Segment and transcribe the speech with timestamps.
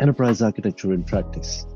[0.00, 1.66] enterprise architecture in practice.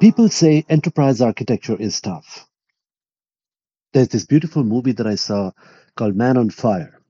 [0.00, 2.46] People say enterprise architecture is tough.
[3.94, 5.52] There's this beautiful movie that I saw
[5.96, 7.00] called Man on Fire.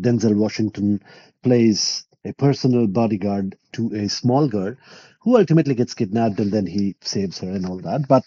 [0.00, 1.00] Denzel Washington
[1.44, 4.74] plays a personal bodyguard to a small girl
[5.20, 8.08] who ultimately gets kidnapped and then he saves her and all that.
[8.08, 8.24] But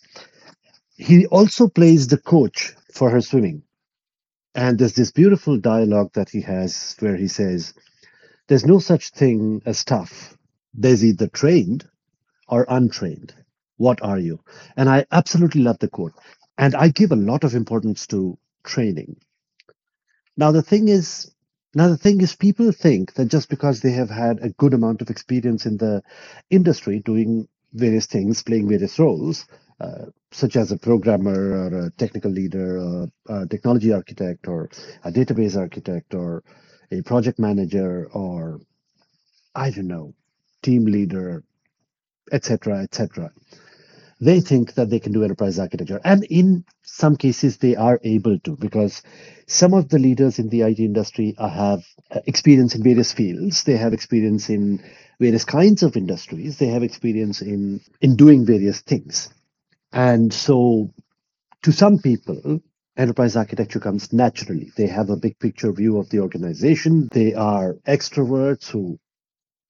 [0.95, 3.63] he also plays the coach for her swimming.
[4.55, 7.73] And there's this beautiful dialogue that he has where he says,
[8.47, 10.37] There's no such thing as tough.
[10.73, 11.87] There's either trained
[12.47, 13.33] or untrained.
[13.77, 14.39] What are you?
[14.75, 16.13] And I absolutely love the quote.
[16.57, 19.17] And I give a lot of importance to training.
[20.35, 21.31] Now, the thing is,
[21.75, 25.01] now the thing is, people think that just because they have had a good amount
[25.01, 26.01] of experience in the
[26.49, 29.45] industry doing various things, playing various roles,
[29.79, 34.69] uh, such as a programmer or a technical leader, or a technology architect, or
[35.03, 36.43] a database architect, or
[36.91, 38.59] a project manager, or
[39.53, 40.13] I don't know,
[40.61, 41.43] team leader,
[42.31, 43.31] etc., etc.
[44.19, 48.39] They think that they can do enterprise architecture, and in some cases they are able
[48.39, 49.03] to because
[49.45, 53.63] some of the leaders in the IT industry have uh, experience in various fields.
[53.63, 54.83] They have experience in
[55.19, 56.57] various kinds of industries.
[56.57, 59.29] They have experience in in doing various things.
[59.91, 60.93] And so,
[61.63, 62.61] to some people,
[62.97, 64.71] enterprise architecture comes naturally.
[64.75, 67.09] They have a big picture view of the organization.
[67.11, 68.99] They are extroverts who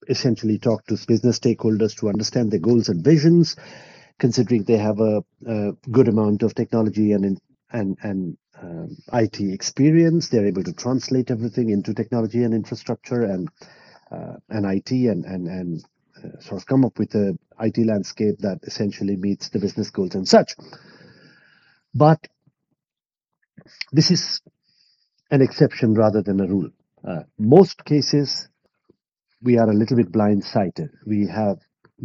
[0.07, 3.55] essentially talk to business stakeholders to understand their goals and visions,
[4.19, 7.39] considering they have a, a good amount of technology and
[7.71, 10.29] and and um, IT experience.
[10.29, 13.49] They're able to translate everything into technology and infrastructure and
[14.11, 15.85] uh, and IT and and and
[16.17, 20.15] uh, sort of come up with a IT landscape that essentially meets the business goals
[20.15, 20.55] and such.
[21.93, 22.27] But
[23.91, 24.41] this is
[25.31, 26.69] an exception rather than a rule.
[27.07, 28.47] Uh, most cases,
[29.41, 30.89] we are a little bit blind-sighted.
[31.05, 31.59] We have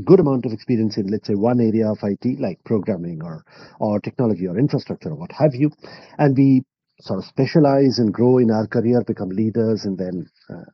[0.05, 3.45] good amount of experience in, let's say, one area of IT, like programming or
[3.79, 5.71] or technology or infrastructure or what have you,
[6.19, 6.65] and we
[7.01, 10.65] sort of specialize and grow in our career, become leaders, and then uh,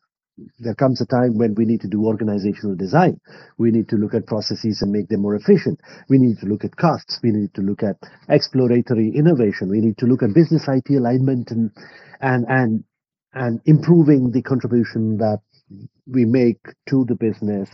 [0.58, 3.20] there comes a time when we need to do organizational design.
[3.58, 5.80] We need to look at processes and make them more efficient.
[6.08, 7.20] We need to look at costs.
[7.22, 7.96] We need to look at
[8.28, 9.68] exploratory innovation.
[9.68, 11.70] We need to look at business IT alignment and
[12.20, 12.84] and and
[13.34, 15.40] and improving the contribution that
[16.06, 17.68] we make to the business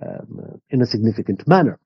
[0.00, 1.78] um, in a significant manner.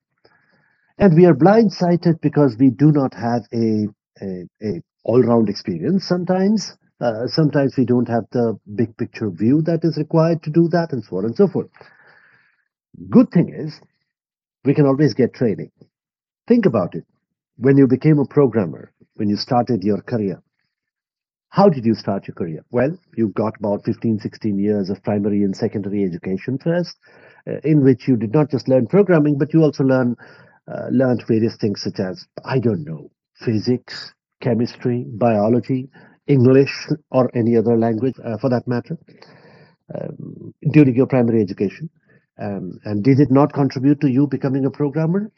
[0.98, 3.88] And we are blindsided because we do not have a,
[4.20, 9.80] a, a all-round experience sometimes uh, sometimes we don't have the big picture view that
[9.84, 11.68] is required to do that, and so on and so forth.
[13.10, 13.78] Good thing is,
[14.64, 15.70] we can always get training.
[16.48, 17.04] Think about it.
[17.58, 20.42] When you became a programmer, when you started your career,
[21.50, 22.64] how did you start your career?
[22.70, 26.96] Well, you got about 15, 16 years of primary and secondary education first,
[27.48, 30.16] uh, in which you did not just learn programming, but you also learn
[30.68, 33.10] uh, learned various things such as, I don't know,
[33.44, 35.88] physics, chemistry, biology,
[36.26, 38.98] English or any other language uh, for that matter
[39.94, 41.90] um, during your primary education?
[42.38, 45.30] Um, and did it not contribute to you becoming a programmer?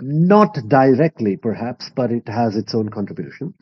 [0.00, 3.54] Not directly, perhaps, but it has its own contribution.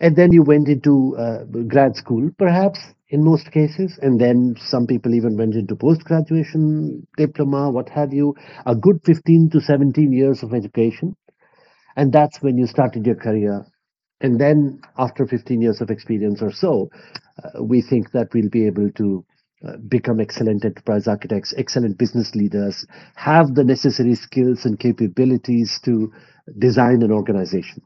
[0.00, 3.98] And then you went into uh, grad school, perhaps, in most cases.
[4.00, 8.34] And then some people even went into post graduation diploma, what have you,
[8.66, 11.16] a good 15 to 17 years of education.
[11.96, 13.66] And that's when you started your career
[14.24, 16.90] and then after 15 years of experience or so,
[17.44, 19.22] uh, we think that we'll be able to
[19.68, 22.86] uh, become excellent enterprise architects, excellent business leaders,
[23.16, 26.10] have the necessary skills and capabilities to
[26.58, 27.82] design an organization.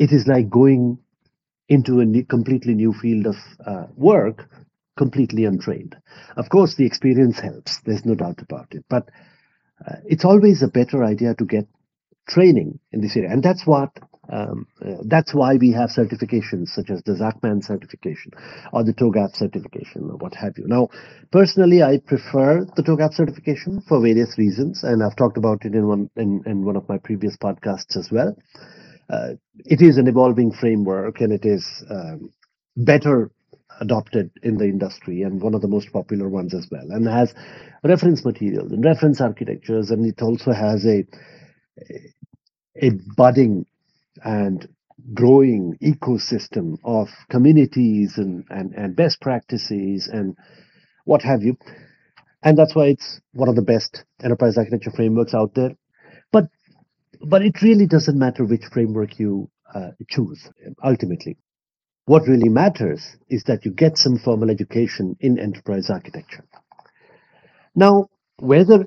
[0.00, 0.98] It is like going
[1.68, 4.50] into a new, completely new field of uh, work,
[4.96, 5.94] completely untrained.
[6.36, 7.78] Of course, the experience helps.
[7.86, 8.84] There's no doubt about it.
[8.90, 9.08] But
[9.86, 11.68] uh, it's always a better idea to get
[12.28, 13.30] training in this area.
[13.30, 13.90] And that's what
[14.32, 18.32] um, uh, that's why we have certifications such as the Zachman certification
[18.72, 20.66] or the TOGAF certification or what have you.
[20.68, 20.88] Now,
[21.32, 25.86] personally, I prefer the TOGAF certification for various reasons, and I've talked about it in
[25.88, 28.36] one in, in one of my previous podcasts as well.
[29.10, 29.30] uh,
[29.66, 32.30] it is an evolving framework and it is um,
[32.76, 33.30] better
[33.80, 37.34] adopted in the industry and one of the most popular ones as well and has
[37.84, 41.04] reference materials and reference architectures and it also has a
[42.82, 43.66] a budding
[44.24, 44.68] and
[45.14, 50.36] growing ecosystem of communities and, and, and best practices and
[51.04, 51.56] what have you.
[52.42, 55.72] And that's why it's one of the best enterprise architecture frameworks out there.
[56.32, 56.46] But
[57.22, 60.48] but it really doesn't matter which framework you uh, choose
[60.82, 61.36] ultimately.
[62.06, 66.44] What really matters is that you get some formal education in enterprise architecture.
[67.74, 68.08] Now,
[68.38, 68.86] whether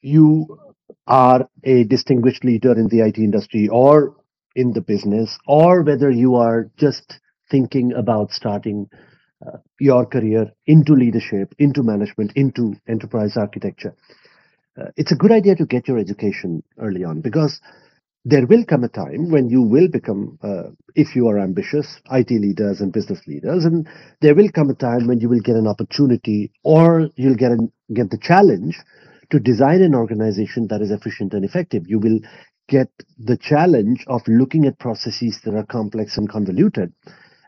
[0.00, 0.58] you
[1.06, 4.16] are a distinguished leader in the IT industry or
[4.54, 8.88] in the business, or whether you are just thinking about starting
[9.46, 13.94] uh, your career into leadership, into management, into enterprise architecture.
[14.78, 17.60] Uh, it's a good idea to get your education early on because
[18.24, 20.64] there will come a time when you will become, uh,
[20.94, 23.88] if you are ambitious, IT leaders and business leaders, and
[24.20, 27.72] there will come a time when you will get an opportunity or you'll get an,
[27.94, 28.78] get the challenge
[29.30, 31.84] to design an organization that is efficient and effective.
[31.86, 32.18] You will
[32.68, 32.88] get
[33.18, 36.92] the challenge of looking at processes that are complex and convoluted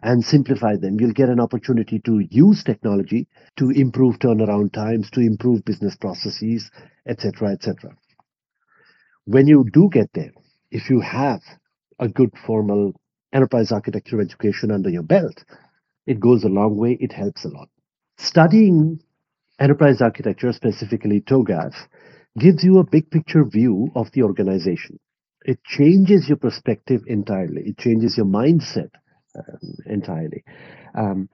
[0.03, 0.99] and simplify them.
[0.99, 3.29] You'll get an opportunity to use technology
[3.59, 6.71] to improve turnaround times, to improve business processes,
[7.07, 7.97] etc., etc.
[9.27, 10.33] When you do get there,
[10.71, 11.43] if you have
[11.99, 12.95] a good formal
[13.33, 15.45] enterprise architecture education under your belt,
[16.07, 16.97] it goes a long way.
[16.99, 17.69] It helps a lot.
[18.17, 19.01] Studying
[19.59, 21.75] enterprise architecture, specifically TOGAF,
[22.39, 24.99] gives you a big picture view of the organization.
[25.45, 27.63] It changes your perspective entirely.
[27.63, 28.91] It changes your mindset
[29.35, 30.45] um, entirely.
[30.95, 31.29] Um,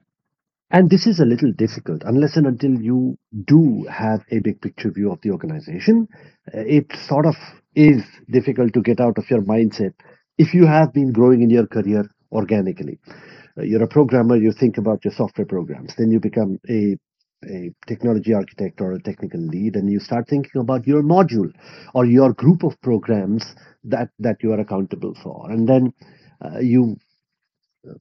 [0.69, 4.91] and this is a little difficult unless and until you do have a big picture
[4.91, 6.07] view of the organization.
[6.53, 7.35] Uh, it sort of
[7.75, 9.93] is difficult to get out of your mindset
[10.37, 12.99] if you have been growing in your career organically.
[13.57, 16.97] Uh, you're a programmer, you think about your software programs, then you become a
[17.45, 21.51] a technology architect or a technical lead and you start thinking about your module
[21.93, 25.49] or your group of programs that that you are accountable for.
[25.51, 25.93] And then
[26.43, 26.97] uh, you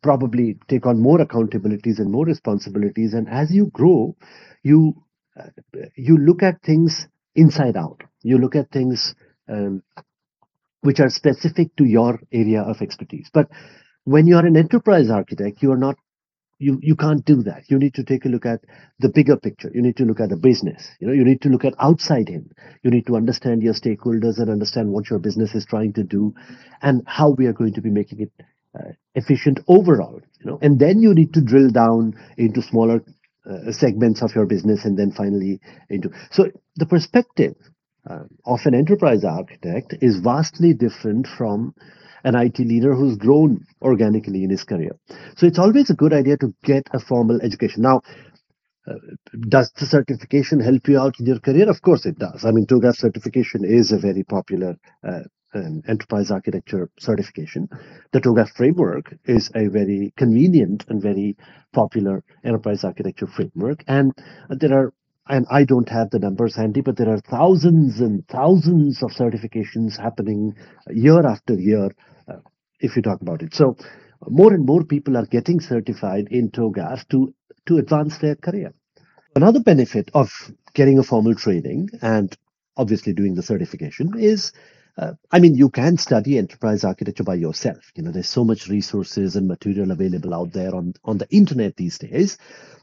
[0.02, 3.12] probably take on more accountabilities and more responsibilities.
[3.14, 4.16] And as you grow
[4.62, 4.94] you
[5.38, 5.50] uh,
[5.96, 8.02] you look at things inside out.
[8.22, 9.14] You look at things
[9.48, 9.82] um,
[10.80, 13.28] which are specific to your area of expertise.
[13.32, 13.48] But
[14.04, 15.96] when you are an enterprise architect you are not
[16.58, 17.64] you you can't do that.
[17.68, 18.60] You need to take a look at
[18.98, 19.70] the bigger picture.
[19.74, 20.88] You need to look at the business.
[21.00, 22.50] You know you need to look at outside in.
[22.82, 26.34] You need to understand your stakeholders and understand what your business is trying to do
[26.82, 28.32] and how we are going to be making it
[28.78, 30.58] uh, efficient overall you know.
[30.62, 33.02] And then you need to drill down into smaller
[33.48, 35.60] uh, segments of your business and then finally
[35.90, 36.10] into.
[36.30, 37.56] So the perspective
[38.08, 41.74] uh, of an enterprise architect is vastly different from
[42.26, 44.90] an IT leader who's grown organically in his career.
[45.36, 47.82] So it's always a good idea to get a formal education.
[47.82, 48.02] Now,
[48.88, 48.94] uh,
[49.48, 51.70] does the certification help you out in your career?
[51.70, 52.44] Of course it does.
[52.44, 54.76] I mean, TOGAF certification is a very popular
[55.06, 55.20] uh,
[55.54, 57.68] um, enterprise architecture certification.
[58.12, 61.36] The TOGAF framework is a very convenient and very
[61.72, 63.84] popular enterprise architecture framework.
[63.86, 64.12] And
[64.50, 64.92] there are
[65.28, 69.98] and I don't have the numbers handy, but there are thousands and thousands of certifications
[69.98, 70.54] happening
[70.90, 71.90] year after year,
[72.28, 72.36] uh,
[72.80, 73.54] if you talk about it.
[73.54, 73.76] So
[74.28, 77.34] more and more people are getting certified in TOGAF to,
[77.66, 78.72] to advance their career.
[79.34, 80.30] Another benefit of
[80.74, 82.36] getting a formal training and
[82.76, 84.52] obviously doing the certification is
[84.98, 87.92] uh, I mean, you can study enterprise architecture by yourself.
[87.94, 91.76] You know, there's so much resources and material available out there on, on the internet
[91.76, 92.38] these days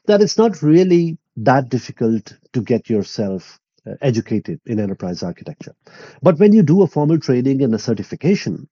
[0.06, 5.76] that it's not really that difficult to get yourself uh, educated in enterprise architecture.
[6.22, 8.70] But when you do a formal training and a certification,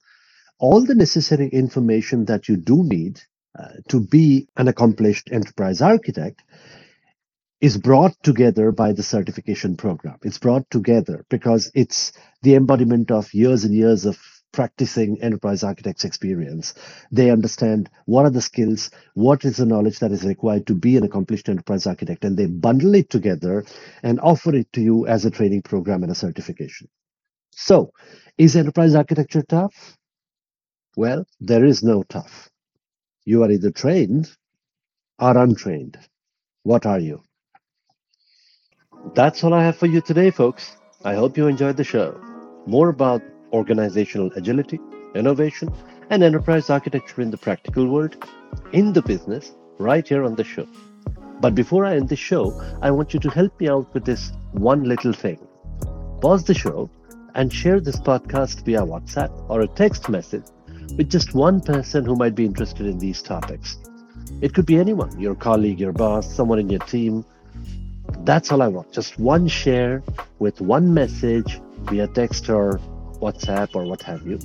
[0.59, 3.21] all the necessary information that you do need
[3.57, 6.43] uh, to be an accomplished enterprise architect
[7.61, 10.17] is brought together by the certification program.
[10.23, 14.17] It's brought together because it's the embodiment of years and years of
[14.51, 16.73] practicing enterprise architects experience.
[17.11, 20.97] They understand what are the skills, what is the knowledge that is required to be
[20.97, 23.65] an accomplished enterprise architect, and they bundle it together
[24.03, 26.87] and offer it to you as a training program and a certification.
[27.51, 27.91] So,
[28.37, 29.97] is enterprise architecture tough?
[30.97, 32.49] Well, there is no tough.
[33.25, 34.29] You are either trained
[35.19, 35.97] or untrained.
[36.63, 37.23] What are you?
[39.15, 40.77] That's all I have for you today, folks.
[41.03, 42.19] I hope you enjoyed the show.
[42.67, 43.21] More about
[43.53, 44.79] organizational agility,
[45.15, 45.73] innovation,
[46.09, 48.15] and enterprise architecture in the practical world,
[48.73, 50.67] in the business, right here on the show.
[51.39, 54.31] But before I end the show, I want you to help me out with this
[54.51, 55.39] one little thing.
[56.21, 56.89] Pause the show
[57.33, 60.43] and share this podcast via WhatsApp or a text message
[60.97, 63.77] with just one person who might be interested in these topics.
[64.41, 67.25] It could be anyone your colleague, your boss, someone in your team.
[68.19, 68.91] That's all I want.
[68.91, 70.03] Just one share
[70.39, 72.79] with one message via text or
[73.21, 74.39] WhatsApp or what have you.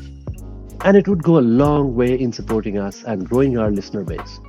[0.85, 4.40] And it would go a long way in supporting us and growing our listener base.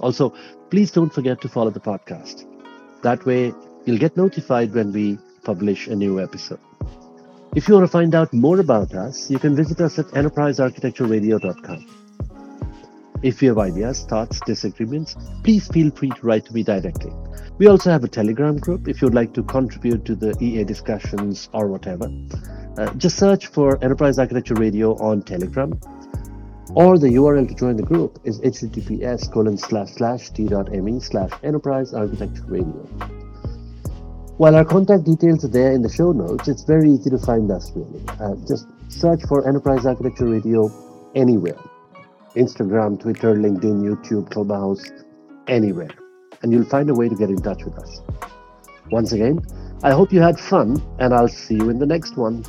[0.00, 0.34] Also,
[0.70, 2.46] please don't forget to follow the podcast.
[3.02, 3.52] That way,
[3.84, 6.60] you'll get notified when we publish a new episode.
[7.54, 11.86] If you want to find out more about us, you can visit us at enterprisearchitectureradio.com.
[13.22, 17.12] If you have ideas, thoughts, disagreements, please feel free to write to me directly.
[17.56, 21.48] We also have a Telegram group if you'd like to contribute to the EA discussions
[21.52, 22.10] or whatever.
[22.76, 25.78] Uh, just search for Enterprise Architecture Radio on Telegram,
[26.74, 31.94] or the URL to join the group is https colon slash slash t.me slash enterprise
[31.94, 32.82] architecture radio.
[34.38, 37.48] While our contact details are there in the show notes, it's very easy to find
[37.52, 38.02] us really.
[38.18, 40.70] Uh, just search for Enterprise Architecture Radio
[41.14, 41.58] anywhere
[42.34, 44.82] Instagram, Twitter, LinkedIn, YouTube, Clubhouse,
[45.46, 45.90] anywhere.
[46.42, 48.02] And you'll find a way to get in touch with us.
[48.90, 49.40] Once again,
[49.84, 52.42] I hope you had fun, and I'll see you in the next one.